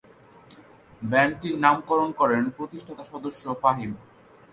ব্যান্ডটির 1.01 1.55
নামকরণ 1.63 2.09
করেন 2.19 2.43
প্রতিষ্ঠাতা 2.57 3.03
সদস্য 3.11 3.43
ফাহিম। 3.61 3.91